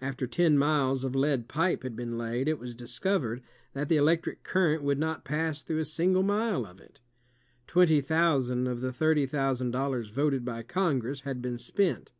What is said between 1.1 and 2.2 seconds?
lead pipe had been